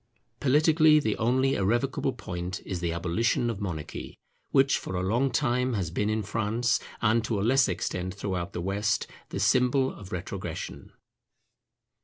Politically, 0.39 0.99
the 0.99 1.15
only 1.17 1.53
irrevocable 1.53 2.13
point 2.13 2.59
is 2.65 2.79
the 2.79 2.91
abolition 2.91 3.51
of 3.51 3.61
monarchy, 3.61 4.17
which 4.49 4.79
for 4.79 4.95
a 4.95 5.03
long 5.03 5.29
time 5.29 5.73
has 5.73 5.91
been 5.91 6.09
in 6.09 6.23
France 6.23 6.79
and 7.03 7.23
to 7.23 7.39
a 7.39 7.43
less 7.45 7.67
extent 7.67 8.15
throughout 8.15 8.53
the 8.53 8.61
West, 8.61 9.05
the 9.29 9.39
symbol 9.39 9.93
of 9.93 10.11
retrogression. 10.11 10.91